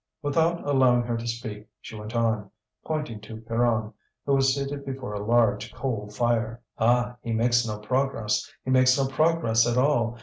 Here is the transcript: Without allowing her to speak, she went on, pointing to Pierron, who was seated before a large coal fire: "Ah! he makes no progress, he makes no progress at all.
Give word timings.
Without 0.23 0.67
allowing 0.67 1.03
her 1.03 1.15
to 1.15 1.27
speak, 1.27 1.67
she 1.79 1.95
went 1.95 2.15
on, 2.15 2.49
pointing 2.83 3.19
to 3.21 3.37
Pierron, 3.37 3.93
who 4.25 4.33
was 4.33 4.55
seated 4.55 4.83
before 4.83 5.13
a 5.13 5.23
large 5.23 5.71
coal 5.75 6.09
fire: 6.09 6.59
"Ah! 6.79 7.17
he 7.21 7.31
makes 7.33 7.67
no 7.67 7.77
progress, 7.77 8.51
he 8.65 8.71
makes 8.71 8.97
no 8.97 9.05
progress 9.07 9.67
at 9.67 9.77
all. 9.77 10.17